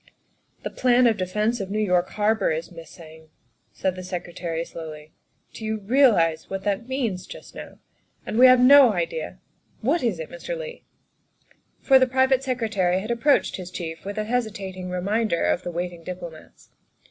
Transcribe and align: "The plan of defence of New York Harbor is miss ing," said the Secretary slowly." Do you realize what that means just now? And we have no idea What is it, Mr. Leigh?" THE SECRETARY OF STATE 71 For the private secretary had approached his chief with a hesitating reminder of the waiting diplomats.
"The 0.63 0.71
plan 0.71 1.05
of 1.05 1.15
defence 1.15 1.59
of 1.59 1.69
New 1.69 1.77
York 1.77 2.09
Harbor 2.09 2.49
is 2.49 2.71
miss 2.71 2.99
ing," 2.99 3.29
said 3.71 3.95
the 3.95 4.01
Secretary 4.01 4.65
slowly." 4.65 5.11
Do 5.53 5.63
you 5.63 5.77
realize 5.77 6.49
what 6.49 6.63
that 6.63 6.87
means 6.87 7.27
just 7.27 7.53
now? 7.53 7.77
And 8.25 8.39
we 8.39 8.47
have 8.47 8.59
no 8.59 8.93
idea 8.93 9.37
What 9.81 10.01
is 10.01 10.19
it, 10.19 10.31
Mr. 10.31 10.57
Leigh?" 10.57 10.81
THE 10.81 11.83
SECRETARY 11.83 11.83
OF 11.83 11.83
STATE 11.83 11.87
71 11.87 11.87
For 11.87 11.99
the 11.99 12.11
private 12.11 12.43
secretary 12.43 12.99
had 12.99 13.11
approached 13.11 13.55
his 13.57 13.69
chief 13.69 14.03
with 14.03 14.17
a 14.17 14.23
hesitating 14.23 14.89
reminder 14.89 15.45
of 15.45 15.61
the 15.61 15.69
waiting 15.71 16.03
diplomats. 16.03 16.71